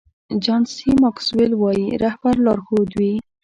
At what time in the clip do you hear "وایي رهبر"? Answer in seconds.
1.61-2.35